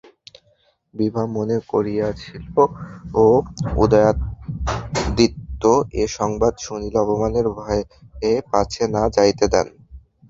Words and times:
বিভা 0.93 1.23
মনে 1.35 1.57
করিয়াছিল, 1.71 2.43
উদয়াদিত্য 3.83 5.63
এ 5.93 6.13
সংবাদ 6.17 6.53
শুনিলে 6.59 6.97
অপমানের 7.01 7.47
ভয়ে 7.57 7.83
পাছে 8.51 8.83
না 8.95 9.03
যাইতে 9.15 9.45
দেন। 9.53 9.67